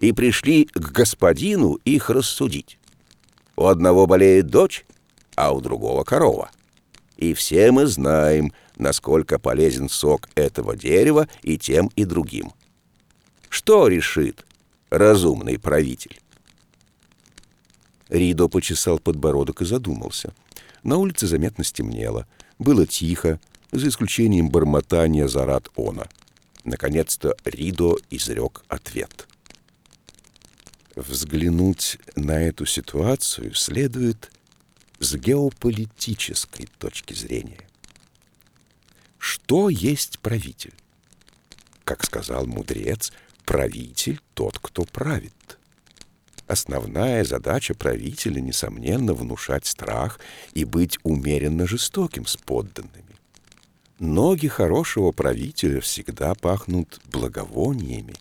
и 0.00 0.12
пришли 0.12 0.64
к 0.64 0.78
господину 0.90 1.74
их 1.84 2.08
рассудить. 2.08 2.78
У 3.56 3.66
одного 3.66 4.06
болеет 4.06 4.46
дочь, 4.46 4.86
а 5.36 5.52
у 5.52 5.60
другого 5.60 6.02
корова. 6.04 6.50
И 7.18 7.34
все 7.34 7.70
мы 7.72 7.86
знаем, 7.86 8.54
насколько 8.76 9.38
полезен 9.38 9.90
сок 9.90 10.30
этого 10.34 10.74
дерева 10.76 11.28
и 11.42 11.58
тем, 11.58 11.90
и 11.94 12.06
другим. 12.06 12.52
Что 13.50 13.86
решит 13.88 14.46
разумный 14.88 15.58
правитель? 15.58 16.18
Ридо 18.08 18.48
почесал 18.48 18.98
подбородок 18.98 19.60
и 19.60 19.66
задумался. 19.66 20.32
На 20.82 20.96
улице 20.96 21.26
заметно 21.26 21.64
стемнело. 21.64 22.26
Было 22.58 22.86
тихо, 22.86 23.38
за 23.72 23.88
исключением 23.88 24.50
бормотания 24.50 25.28
зарад 25.28 25.68
она. 25.76 26.08
Наконец-то 26.64 27.36
Ридо 27.44 27.96
изрек 28.10 28.62
ответ. 28.68 29.28
Взглянуть 30.96 31.98
на 32.16 32.42
эту 32.42 32.66
ситуацию 32.66 33.54
следует 33.54 34.30
с 34.98 35.14
геополитической 35.14 36.68
точки 36.78 37.14
зрения. 37.14 37.66
Что 39.18 39.68
есть 39.68 40.18
правитель? 40.18 40.74
Как 41.84 42.04
сказал 42.04 42.46
мудрец, 42.46 43.12
правитель— 43.44 44.20
тот, 44.34 44.58
кто 44.58 44.84
правит. 44.84 45.32
Основная 46.46 47.24
задача 47.24 47.74
правителя, 47.74 48.40
несомненно, 48.40 49.14
внушать 49.14 49.66
страх 49.66 50.18
и 50.52 50.64
быть 50.64 50.98
умеренно 51.04 51.66
жестоким 51.66 52.26
с 52.26 52.36
подданными. 52.36 53.09
Ноги 54.00 54.48
хорошего 54.48 55.12
правителя 55.12 55.80
всегда 55.80 56.34
пахнут 56.34 57.00
благовониями 57.12 58.16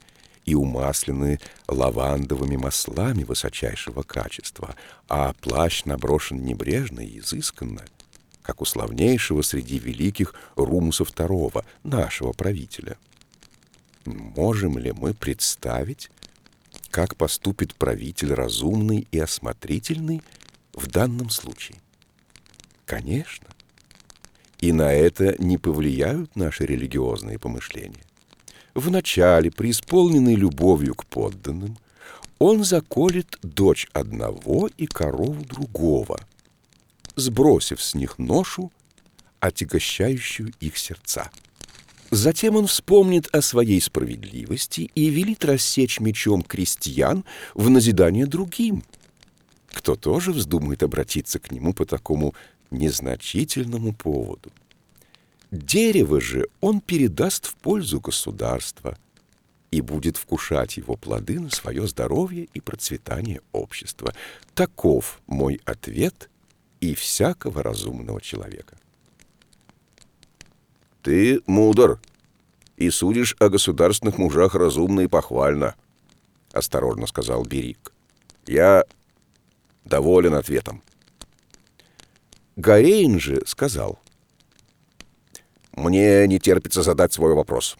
и 0.45 0.53
умаслены 0.53 1.39
лавандовыми 1.67 2.57
маслами 2.57 3.23
высочайшего 3.23 4.03
качества, 4.03 4.75
а 5.07 5.33
плащ 5.41 5.85
наброшен 5.85 6.43
небрежно 6.43 6.99
и 6.99 7.17
изысканно— 7.17 7.83
как 8.49 8.61
у 8.63 8.65
славнейшего 8.65 9.43
среди 9.43 9.77
великих 9.77 10.33
Румуса 10.55 11.03
II, 11.03 11.63
нашего 11.83 12.31
правителя. 12.31 12.97
Можем 14.05 14.79
ли 14.79 14.91
мы 14.91 15.13
представить, 15.13 16.09
как 16.89 17.15
поступит 17.15 17.75
правитель 17.75 18.33
разумный 18.33 19.07
и 19.11 19.19
осмотрительный 19.19 20.23
в 20.73 20.87
данном 20.87 21.29
случае? 21.29 21.77
Конечно. 22.87 23.45
И 24.59 24.71
на 24.71 24.93
это 24.93 25.35
не 25.39 25.57
повлияют 25.57 26.35
наши 26.35 26.65
религиозные 26.65 27.39
помышления. 27.39 28.03
Вначале, 28.75 29.51
преисполненный 29.51 30.35
любовью 30.35 30.95
к 30.95 31.05
подданным, 31.05 31.77
он 32.39 32.63
заколет 32.63 33.37
дочь 33.41 33.87
одного 33.93 34.69
и 34.77 34.85
корову 34.85 35.43
другого— 35.43 36.19
сбросив 37.19 37.81
с 37.81 37.93
них 37.93 38.17
ношу, 38.17 38.71
отягощающую 39.39 40.53
их 40.59 40.77
сердца. 40.77 41.29
Затем 42.11 42.55
он 42.55 42.65
вспомнит 42.65 43.27
о 43.33 43.41
своей 43.41 43.79
справедливости 43.79 44.89
и 44.95 45.09
велит 45.09 45.45
рассечь 45.45 45.99
мечом 45.99 46.41
крестьян 46.41 47.23
в 47.53 47.69
назидание 47.69 48.25
другим, 48.25 48.83
кто 49.67 49.95
тоже 49.95 50.31
вздумает 50.31 50.81
обратиться 50.81 51.37
к 51.37 51.51
нему 51.51 51.73
по 51.73 51.85
такому 51.85 52.33
незначительному 52.71 53.93
поводу. 53.93 54.51
Дерево 55.51 56.21
же 56.21 56.47
он 56.61 56.79
передаст 56.79 57.47
в 57.47 57.55
пользу 57.55 57.99
государства 57.99 58.97
и 59.71 59.81
будет 59.81 60.17
вкушать 60.17 60.77
его 60.77 60.95
плоды 60.95 61.39
на 61.39 61.49
свое 61.49 61.87
здоровье 61.87 62.47
и 62.53 62.59
процветание 62.59 63.41
общества. 63.51 64.13
Таков 64.53 65.21
мой 65.27 65.61
ответ 65.65 66.29
и 66.79 66.93
всякого 66.95 67.63
разумного 67.63 68.21
человека. 68.21 68.77
«Ты 71.01 71.41
мудр 71.45 71.99
и 72.77 72.89
судишь 72.89 73.35
о 73.39 73.49
государственных 73.49 74.17
мужах 74.17 74.55
разумно 74.55 75.01
и 75.01 75.07
похвально»,— 75.07 75.75
осторожно 76.51 77.07
сказал 77.07 77.43
Берик. 77.43 77.91
«Я 78.45 78.83
доволен 79.85 80.33
ответом». 80.33 80.81
Гарейн 82.59 83.21
же 83.21 83.41
сказал. 83.45 83.99
«Мне 85.71 86.27
не 86.27 86.39
терпится 86.39 86.83
задать 86.83 87.13
свой 87.13 87.33
вопрос. 87.33 87.77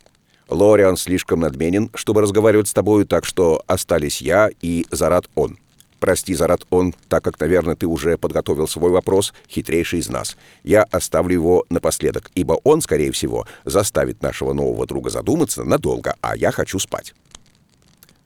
Лориан 0.48 0.96
слишком 0.96 1.42
надменен, 1.42 1.90
чтобы 1.94 2.22
разговаривать 2.22 2.70
с 2.70 2.74
тобой, 2.74 3.04
так 3.04 3.26
что 3.26 3.62
остались 3.68 4.22
я 4.22 4.50
и 4.62 4.86
Зарат 4.90 5.30
он». 5.36 5.58
Прости, 6.00 6.34
Зарат, 6.34 6.62
он, 6.70 6.94
так 7.10 7.26
как, 7.26 7.38
наверное, 7.42 7.76
ты 7.76 7.88
уже 7.88 8.18
подготовил 8.18 8.70
свой 8.70 8.90
вопрос, 8.92 9.34
хитрейший 9.50 10.00
из 10.00 10.08
нас. 10.08 10.38
Я 10.64 10.84
оставлю 10.84 11.34
его 11.34 11.66
напоследок, 11.70 12.32
ибо 12.34 12.54
он, 12.64 12.80
скорее 12.80 13.12
всего, 13.12 13.46
заставит 13.66 14.22
нашего 14.22 14.54
нового 14.54 14.88
друга 14.88 15.10
задуматься 15.10 15.66
надолго, 15.66 16.16
а 16.22 16.38
я 16.38 16.52
хочу 16.52 16.80
спать». 16.80 17.14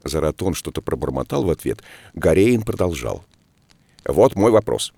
Заратон 0.04 0.54
что-то 0.54 0.84
пробормотал 0.84 1.46
в 1.46 1.50
ответ. 1.50 1.82
Горейн 2.14 2.62
продолжал. 2.62 3.24
«Вот 4.06 4.36
мой 4.36 4.52
вопрос. 4.52 4.94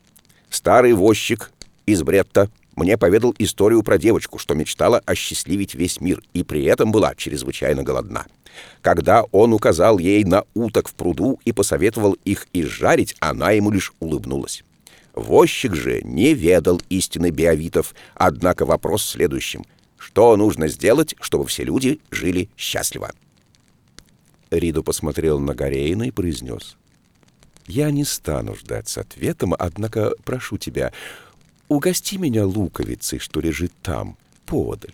Старый 0.56 0.94
возчик 0.94 1.52
из 1.86 2.02
Бретта 2.02 2.50
мне 2.78 2.98
поведал 2.98 3.36
историю 3.40 3.84
про 3.84 3.98
девочку, 3.98 4.38
что 4.40 4.54
мечтала 4.56 5.02
осчастливить 5.06 5.76
весь 5.76 6.00
мир 6.00 6.24
и 6.34 6.44
при 6.44 6.64
этом 6.64 6.94
была 6.94 7.14
чрезвычайно 7.14 7.84
голодна. 7.84 8.26
Когда 8.82 9.24
он 9.34 9.52
указал 9.52 9.98
ей 10.00 10.24
на 10.24 10.46
уток 10.54 10.88
в 10.88 10.94
пруду 10.94 11.42
и 11.44 11.52
посоветовал 11.52 12.14
их 12.24 12.48
изжарить, 12.54 13.18
она 13.20 13.52
ему 13.52 13.70
лишь 13.70 13.92
улыбнулась. 14.00 14.64
Возчик 15.14 15.76
же 15.76 16.02
не 16.04 16.34
ведал 16.34 16.82
истины 16.88 17.32
биовитов, 17.32 17.94
однако 18.14 18.66
вопрос 18.66 19.04
в 19.04 19.10
следующем. 19.10 19.66
Что 19.98 20.38
нужно 20.38 20.70
сделать, 20.70 21.16
чтобы 21.20 21.48
все 21.48 21.66
люди 21.66 22.00
жили 22.12 22.48
счастливо? 22.56 23.12
Ридо 24.52 24.84
посмотрел 24.84 25.38
на 25.38 25.54
Горейна 25.54 26.04
и 26.04 26.12
произнес. 26.12 26.78
«Я 27.68 27.92
не 27.92 28.04
стану 28.04 28.56
ждать 28.56 28.88
с 28.88 28.98
ответом, 28.98 29.56
однако 29.58 30.14
прошу 30.24 30.58
тебя, 30.58 30.94
угости 31.68 32.16
меня 32.16 32.46
луковицей, 32.46 33.20
что 33.20 33.40
лежит 33.40 33.74
там, 33.82 34.18
подаль». 34.46 34.94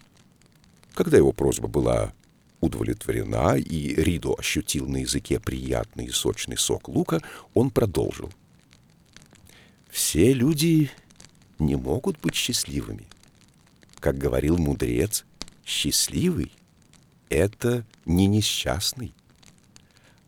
Когда 0.94 1.18
его 1.18 1.32
просьба 1.32 1.68
была 1.68 2.14
удовлетворена, 2.62 3.58
и 3.58 3.96
Ридо 3.96 4.36
ощутил 4.38 4.88
на 4.88 4.98
языке 4.98 5.40
приятный 5.40 6.06
и 6.06 6.12
сочный 6.12 6.58
сок 6.58 6.88
лука, 6.88 7.22
он 7.54 7.72
продолжил. 7.72 8.32
«Все 9.90 10.34
люди 10.34 10.92
не 11.60 11.76
могут 11.76 12.20
быть 12.20 12.36
счастливыми. 12.36 13.06
Как 14.00 14.18
говорил 14.18 14.58
мудрец, 14.58 15.26
счастливый— 15.66 16.52
это 17.30 17.86
не 18.06 18.28
несчастный. 18.28 19.14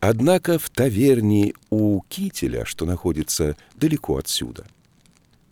Однако 0.05 0.59
в 0.59 0.69
таверне 0.69 1.53
у 1.69 2.01
Кителя, 2.09 2.65
что 2.65 2.85
находится 2.85 3.55
далеко 3.77 4.17
отсюда, 4.17 4.65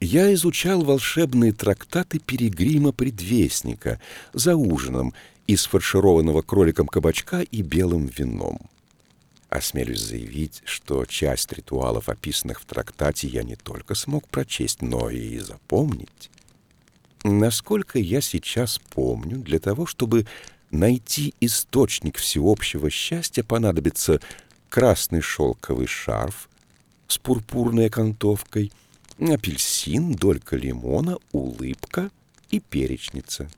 я 0.01 0.33
изучал 0.33 0.81
волшебные 0.81 1.53
трактаты 1.53 2.19
Перегрима 2.19 2.91
Предвестника 2.91 4.01
за 4.33 4.57
ужином 4.57 5.13
из 5.47 5.63
фаршированного 5.67 6.41
кроликом 6.41 6.87
кабачка 6.87 7.39
и 7.39 7.61
белым 7.61 8.07
вином. 8.07 8.59
Осмелюсь 9.47 10.01
заявить, 10.01 10.61
что 10.65 11.05
часть 11.05 11.53
ритуалов, 11.53 12.09
описанных 12.09 12.59
в 12.59 12.65
трактате, 12.65 13.29
я 13.29 13.43
не 13.43 13.55
только 13.55 13.95
смог 13.95 14.27
прочесть, 14.27 14.81
но 14.81 15.09
и 15.09 15.39
запомнить. 15.39 16.29
Насколько 17.23 17.99
я 17.99 18.19
сейчас 18.19 18.81
помню, 18.89 19.37
для 19.37 19.59
того, 19.59 19.85
чтобы 19.85 20.27
найти 20.71 21.33
источник 21.39 22.17
всеобщего 22.17 22.89
счастья 22.89 23.43
понадобится 23.43 24.19
красный 24.69 25.21
шелковый 25.21 25.87
шарф 25.87 26.49
с 27.07 27.17
пурпурной 27.17 27.87
окантовкой, 27.87 28.71
апельсин, 29.19 30.13
долька 30.13 30.55
лимона, 30.55 31.17
улыбка 31.31 32.09
и 32.49 32.59
перечница. 32.59 33.49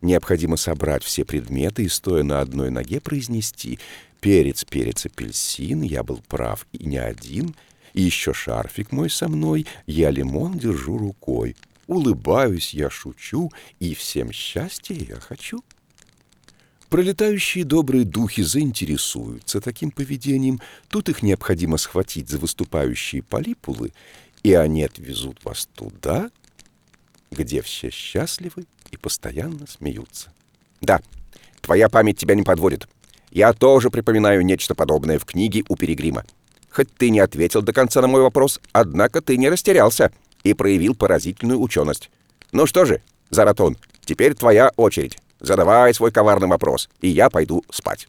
Необходимо 0.00 0.56
собрать 0.56 1.02
все 1.02 1.24
предметы 1.24 1.84
и, 1.84 1.88
стоя 1.88 2.22
на 2.22 2.40
одной 2.40 2.70
ноге, 2.70 3.00
произнести 3.00 3.78
«Перец, 4.20 4.64
перец, 4.64 5.06
апельсин, 5.06 5.82
я 5.82 6.02
был 6.02 6.22
прав 6.28 6.66
и 6.72 6.86
не 6.86 6.98
один», 6.98 7.54
и 7.94 8.02
еще 8.02 8.32
шарфик 8.32 8.92
мой 8.92 9.10
со 9.10 9.28
мной, 9.28 9.66
я 9.86 10.10
лимон 10.10 10.58
держу 10.58 10.98
рукой, 10.98 11.56
улыбаюсь, 11.86 12.74
я 12.74 12.90
шучу, 12.90 13.50
и 13.80 13.94
всем 13.94 14.30
счастья 14.30 14.94
я 14.94 15.16
хочу. 15.16 15.62
Пролетающие 16.90 17.64
добрые 17.64 18.04
духи 18.04 18.42
заинтересуются 18.42 19.60
таким 19.60 19.90
поведением, 19.90 20.60
тут 20.88 21.10
их 21.10 21.22
необходимо 21.22 21.76
схватить 21.76 22.30
за 22.30 22.38
выступающие 22.38 23.22
полипулы, 23.22 23.92
и 24.42 24.54
они 24.54 24.84
отвезут 24.84 25.44
вас 25.44 25.68
туда, 25.74 26.30
где 27.30 27.60
все 27.60 27.90
счастливы 27.90 28.64
и 28.90 28.96
постоянно 28.96 29.66
смеются. 29.66 30.32
Да, 30.80 31.02
твоя 31.60 31.90
память 31.90 32.18
тебя 32.18 32.34
не 32.34 32.42
подводит. 32.42 32.88
Я 33.30 33.52
тоже 33.52 33.90
припоминаю 33.90 34.42
нечто 34.42 34.74
подобное 34.74 35.18
в 35.18 35.26
книге 35.26 35.64
у 35.68 35.76
Перегрима. 35.76 36.24
Хоть 36.70 36.90
ты 36.94 37.10
не 37.10 37.20
ответил 37.20 37.60
до 37.60 37.74
конца 37.74 38.00
на 38.00 38.06
мой 38.06 38.22
вопрос, 38.22 38.60
однако 38.72 39.20
ты 39.20 39.36
не 39.36 39.50
растерялся 39.50 40.10
и 40.42 40.54
проявил 40.54 40.94
поразительную 40.94 41.60
ученость. 41.60 42.08
Ну 42.52 42.64
что 42.64 42.86
же, 42.86 43.02
Заратон, 43.28 43.76
теперь 44.06 44.34
твоя 44.34 44.72
очередь. 44.76 45.18
Задавай 45.40 45.94
свой 45.94 46.10
коварный 46.10 46.48
вопрос, 46.48 46.88
и 47.00 47.08
я 47.08 47.30
пойду 47.30 47.64
спать». 47.70 48.08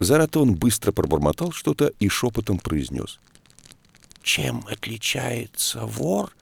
Заратон 0.00 0.54
быстро 0.54 0.92
пробормотал 0.92 1.52
что-то 1.52 1.92
и 1.98 2.08
шепотом 2.08 2.58
произнес. 2.58 3.18
«Чем 4.22 4.64
отличается 4.68 5.86
вор?» 5.86 6.32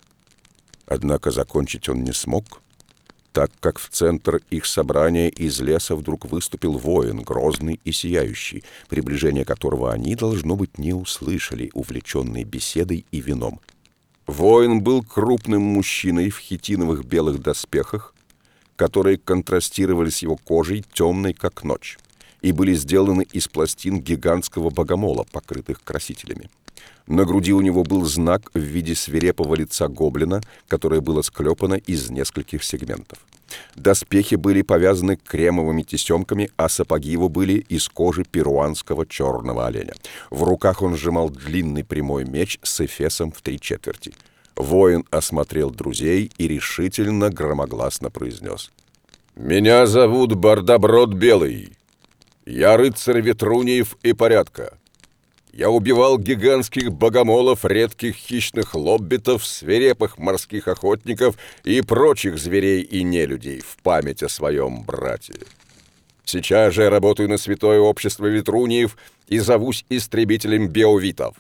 Однако 0.87 1.31
закончить 1.31 1.89
он 1.89 2.03
не 2.03 2.13
смог, 2.13 2.63
так 3.33 3.51
как 3.61 3.79
в 3.79 3.89
центр 3.89 4.41
их 4.51 4.67
собрания 4.67 5.29
из 5.29 5.61
леса 5.61 5.97
вдруг 5.97 6.27
выступил 6.27 6.79
воин, 6.79 7.23
грозный 7.23 7.81
и 7.85 7.93
сияющий, 7.93 8.63
приближение 8.89 9.45
которого 9.45 9.93
они, 9.93 10.15
должно 10.15 10.55
быть, 10.57 10.79
не 10.79 10.93
услышали, 10.93 11.71
увлеченные 11.73 12.45
беседой 12.45 13.07
и 13.11 13.21
вином. 13.21 13.61
Воин 14.27 14.83
был 14.83 15.03
крупным 15.03 15.63
мужчиной 15.63 16.31
в 16.31 16.39
хитиновых 16.39 17.05
белых 17.05 17.41
доспехах, 17.41 18.12
которые 18.83 19.17
контрастировали 19.17 20.11
с 20.11 20.23
его 20.23 20.37
кожей, 20.37 20.85
темной 20.93 21.35
как 21.35 21.63
ночь, 21.63 21.99
и 22.41 22.51
были 22.51 22.75
сделаны 22.75 23.25
из 23.33 23.47
пластин 23.47 24.01
гигантского 24.01 24.71
богомола, 24.71 25.25
покрытых 25.31 25.85
красителями. 25.85 26.51
На 27.07 27.25
груди 27.25 27.53
у 27.53 27.61
него 27.61 27.85
был 27.85 28.05
знак 28.07 28.51
в 28.55 28.59
виде 28.59 28.97
свирепого 28.97 29.55
лица 29.55 29.87
гоблина, 29.87 30.41
которое 30.67 31.01
было 31.01 31.23
склепано 31.23 31.75
из 31.75 32.11
нескольких 32.11 32.65
сегментов. 32.65 33.21
Доспехи 33.77 34.35
были 34.35 34.63
повязаны 34.63 35.17
кремовыми 35.17 35.85
тесемками, 35.85 36.51
а 36.57 36.69
сапоги 36.69 37.13
его 37.13 37.29
были 37.29 37.65
из 37.69 37.89
кожи 37.89 38.25
перуанского 38.25 39.07
черного 39.07 39.69
оленя. 39.69 39.95
В 40.31 40.43
руках 40.43 40.83
он 40.83 40.97
сжимал 40.97 41.31
длинный 41.31 41.85
прямой 41.85 42.25
меч 42.25 42.59
с 42.65 42.81
эфесом 42.81 43.31
в 43.31 43.43
три 43.43 43.61
четверти. 43.61 44.13
Воин 44.57 45.05
осмотрел 45.11 45.71
друзей 45.71 46.31
и 46.39 46.49
решительно 46.49 47.31
громогласно 47.31 48.11
произнес. 48.11 48.71
«Меня 49.35 49.87
зовут 49.87 50.35
Бардоброд 50.35 51.15
Белый. 51.15 51.73
Я 52.45 52.77
рыцарь 52.77 53.21
Ветруниев 53.21 53.97
и 54.03 54.13
порядка. 54.13 54.77
Я 55.53 55.69
убивал 55.69 56.19
гигантских 56.19 56.93
богомолов, 56.93 57.65
редких 57.65 58.17
хищных 58.17 58.75
лоббитов, 58.75 59.45
свирепых 59.45 60.17
морских 60.17 60.67
охотников 60.67 61.37
и 61.63 61.83
прочих 61.83 62.39
зверей 62.39 62.83
и 62.83 63.03
нелюдей 63.03 63.61
в 63.61 63.77
память 63.83 64.23
о 64.23 64.31
своем 64.31 64.83
брате. 64.83 65.35
Сейчас 66.25 66.73
же 66.73 66.83
я 66.83 66.91
работаю 66.91 67.29
на 67.29 67.37
Святое 67.37 67.81
Общество 67.81 68.27
Ветруниев 68.27 68.97
и 69.29 69.39
зовусь 69.39 69.85
истребителем 69.91 70.69
биовитов. 70.69 71.37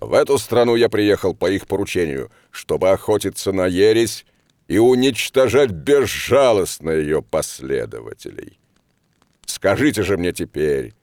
В 0.00 0.12
эту 0.12 0.38
страну 0.38 0.74
я 0.74 0.88
приехал 0.88 1.34
по 1.34 1.50
их 1.50 1.66
поручению, 1.66 2.30
чтобы 2.50 2.90
охотиться 2.90 3.52
на 3.52 3.66
ересь 3.66 4.26
и 4.66 4.78
уничтожать 4.78 5.70
безжалостно 5.70 6.90
ее 6.90 7.22
последователей. 7.22 8.58
Скажите 9.46 10.02
же 10.02 10.16
мне 10.16 10.32
теперь, 10.32 10.94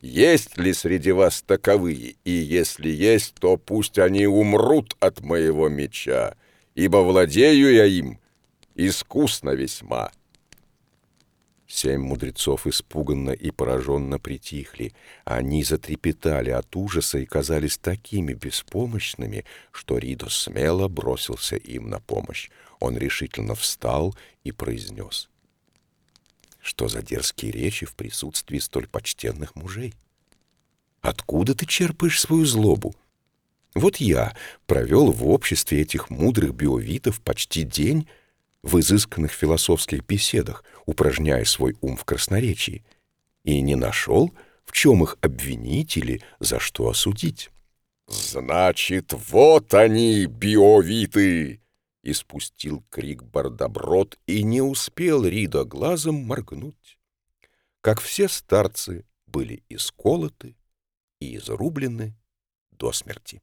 есть 0.00 0.56
ли 0.56 0.72
среди 0.72 1.12
вас 1.12 1.42
таковые, 1.42 2.16
и 2.24 2.30
если 2.30 2.88
есть, 2.88 3.34
то 3.34 3.56
пусть 3.56 3.98
они 3.98 4.26
умрут 4.26 4.96
от 5.00 5.20
моего 5.20 5.68
меча, 5.68 6.34
ибо 6.74 6.98
владею 6.98 7.72
я 7.72 7.84
им 7.86 8.18
искусно 8.74 9.50
весьма». 9.50 10.10
Семь 11.74 12.02
мудрецов 12.02 12.66
испуганно 12.66 13.30
и 13.30 13.50
пораженно 13.50 14.18
притихли. 14.18 14.92
Они 15.24 15.64
затрепетали 15.64 16.50
от 16.50 16.76
ужаса 16.76 17.16
и 17.16 17.24
казались 17.24 17.78
такими 17.78 18.34
беспомощными, 18.34 19.46
что 19.70 19.96
Ридо 19.96 20.28
смело 20.28 20.88
бросился 20.88 21.56
им 21.56 21.88
на 21.88 21.98
помощь. 21.98 22.50
Он 22.78 22.98
решительно 22.98 23.54
встал 23.54 24.14
и 24.44 24.52
произнес. 24.52 25.30
«Что 26.60 26.88
за 26.88 27.00
дерзкие 27.00 27.52
речи 27.52 27.86
в 27.86 27.94
присутствии 27.94 28.58
столь 28.58 28.86
почтенных 28.86 29.56
мужей? 29.56 29.94
Откуда 31.00 31.54
ты 31.54 31.64
черпаешь 31.64 32.20
свою 32.20 32.44
злобу? 32.44 32.94
Вот 33.74 33.96
я 33.96 34.36
провел 34.66 35.10
в 35.10 35.26
обществе 35.26 35.80
этих 35.80 36.10
мудрых 36.10 36.54
биовитов 36.54 37.22
почти 37.22 37.62
день, 37.62 38.06
в 38.62 38.78
изысканных 38.78 39.32
философских 39.32 40.04
беседах, 40.06 40.64
упражняя 40.86 41.44
свой 41.44 41.76
ум 41.80 41.96
в 41.96 42.04
красноречии, 42.04 42.84
и 43.44 43.60
не 43.60 43.74
нашел, 43.74 44.32
в 44.64 44.72
чем 44.72 45.02
их 45.02 45.18
обвинить 45.20 45.96
или 45.96 46.22
за 46.38 46.60
что 46.60 46.88
осудить. 46.88 47.50
«Значит, 48.06 49.12
вот 49.12 49.74
они, 49.74 50.26
биовиты!» 50.26 51.60
Испустил 52.04 52.84
крик 52.90 53.22
Бардоброд 53.22 54.18
и 54.26 54.42
не 54.42 54.60
успел 54.60 55.24
Рида 55.24 55.64
глазом 55.64 56.16
моргнуть. 56.16 56.98
Как 57.80 58.00
все 58.00 58.28
старцы 58.28 59.04
были 59.26 59.62
исколоты 59.68 60.56
и 61.20 61.36
изрублены 61.36 62.16
до 62.72 62.92
смерти. 62.92 63.40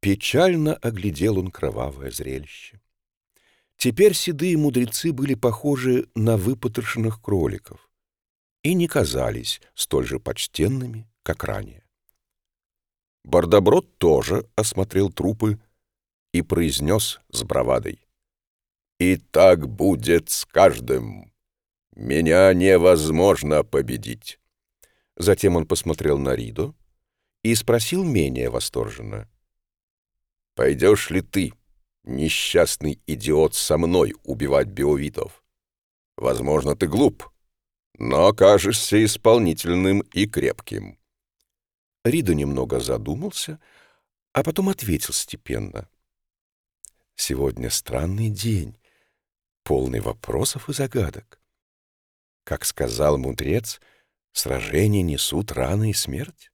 Печально 0.00 0.74
оглядел 0.74 1.38
он 1.38 1.50
кровавое 1.50 2.12
зрелище. 2.12 2.80
Теперь 3.76 4.14
седые 4.14 4.56
мудрецы 4.56 5.12
были 5.12 5.34
похожи 5.34 6.08
на 6.14 6.36
выпотрошенных 6.36 7.20
кроликов 7.20 7.90
и 8.62 8.74
не 8.74 8.88
казались 8.88 9.60
столь 9.74 10.06
же 10.06 10.18
почтенными, 10.18 11.08
как 11.22 11.44
ранее. 11.44 11.84
Бардоброд 13.24 13.98
тоже 13.98 14.48
осмотрел 14.54 15.10
трупы 15.10 15.60
и 16.32 16.42
произнес 16.42 17.20
с 17.30 17.42
бравадой. 17.42 18.00
«И 18.98 19.16
так 19.16 19.68
будет 19.68 20.30
с 20.30 20.46
каждым. 20.46 21.32
Меня 21.94 22.52
невозможно 22.54 23.62
победить». 23.62 24.40
Затем 25.16 25.56
он 25.56 25.66
посмотрел 25.66 26.18
на 26.18 26.34
Ридо 26.34 26.74
и 27.42 27.54
спросил 27.54 28.04
менее 28.04 28.48
восторженно. 28.48 29.28
«Пойдешь 30.54 31.10
ли 31.10 31.20
ты, 31.20 31.52
несчастный 32.06 33.00
идиот, 33.06 33.54
со 33.54 33.76
мной 33.76 34.14
убивать 34.22 34.68
биовитов? 34.68 35.44
Возможно, 36.16 36.74
ты 36.74 36.86
глуп, 36.86 37.30
но 37.98 38.26
окажешься 38.26 39.04
исполнительным 39.04 40.00
и 40.00 40.26
крепким». 40.26 40.98
Ридо 42.04 42.34
немного 42.34 42.80
задумался, 42.80 43.60
а 44.32 44.42
потом 44.42 44.68
ответил 44.68 45.12
степенно. 45.12 45.88
«Сегодня 47.16 47.70
странный 47.70 48.30
день, 48.30 48.78
полный 49.64 50.00
вопросов 50.00 50.68
и 50.68 50.72
загадок. 50.72 51.40
Как 52.44 52.64
сказал 52.64 53.18
мудрец, 53.18 53.80
сражения 54.32 55.02
несут 55.02 55.50
раны 55.50 55.90
и 55.90 55.94
смерть. 55.94 56.52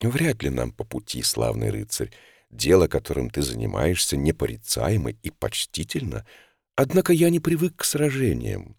Вряд 0.00 0.42
ли 0.42 0.50
нам 0.50 0.70
по 0.70 0.84
пути, 0.84 1.22
славный 1.22 1.70
рыцарь, 1.70 2.12
дело, 2.54 2.86
которым 2.86 3.30
ты 3.30 3.42
занимаешься, 3.42 4.16
непорицаемо 4.16 5.10
и 5.10 5.30
почтительно, 5.30 6.26
однако 6.76 7.12
я 7.12 7.30
не 7.30 7.40
привык 7.40 7.76
к 7.76 7.84
сражениям. 7.84 8.76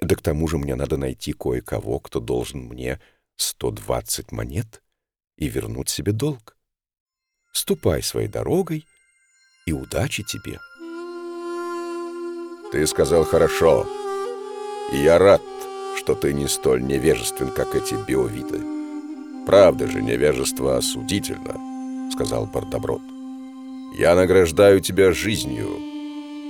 Да 0.00 0.14
к 0.16 0.22
тому 0.22 0.48
же 0.48 0.58
мне 0.58 0.74
надо 0.74 0.96
найти 0.96 1.32
кое-кого, 1.32 2.00
кто 2.00 2.20
должен 2.20 2.60
мне 2.60 3.00
120 3.36 4.32
монет 4.32 4.82
и 5.36 5.48
вернуть 5.48 5.88
себе 5.88 6.12
долг. 6.12 6.56
Ступай 7.52 8.02
своей 8.02 8.28
дорогой, 8.28 8.86
и 9.66 9.72
удачи 9.72 10.22
тебе. 10.22 10.58
Ты 12.72 12.86
сказал 12.86 13.24
хорошо, 13.24 13.86
и 14.92 14.98
я 14.98 15.18
рад, 15.18 15.42
что 15.96 16.14
ты 16.14 16.32
не 16.32 16.48
столь 16.48 16.82
невежествен, 16.82 17.50
как 17.50 17.74
эти 17.74 17.94
биовиты. 17.94 18.60
Правда 19.46 19.86
же, 19.86 20.02
невежество 20.02 20.76
осудительно, 20.76 22.10
сказал 22.12 22.46
Бардоброд. 22.46 23.13
Я 23.96 24.16
награждаю 24.16 24.80
тебя 24.80 25.12
жизнью 25.12 25.68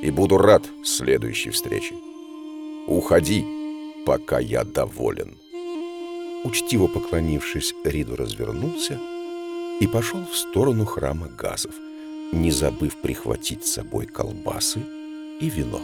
и 0.03 0.11
буду 0.11 0.39
рад 0.39 0.65
следующей 0.83 1.51
встрече. 1.51 1.95
Уходи, 2.87 3.45
пока 4.07 4.39
я 4.39 4.65
доволен. 4.65 5.37
Учтиво 6.45 6.87
поклонившись, 6.87 7.75
Риду 7.85 8.17
развернулся 8.17 8.99
и 9.79 9.87
пошел 9.87 10.25
в 10.25 10.35
сторону 10.35 10.87
храма 10.87 11.29
газов, 11.29 11.75
не 12.33 12.51
забыв 12.51 12.97
прихватить 13.03 13.67
с 13.67 13.75
собой 13.75 14.07
колбасы 14.07 14.81
и 15.39 15.51
вино. 15.51 15.83